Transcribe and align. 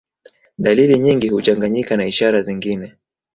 Dalili 0.57 0.99
nyingi 0.99 1.29
huchanganyika 1.29 1.97
na 1.97 2.05
ishara 2.05 2.41
zingine 2.41 2.95